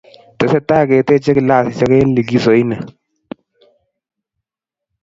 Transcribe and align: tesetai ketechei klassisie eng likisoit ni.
tesetai 0.37 0.85
ketechei 0.89 1.35
klassisie 1.37 1.99
eng 2.01 2.13
likisoit 2.15 2.65
ni. 2.69 2.77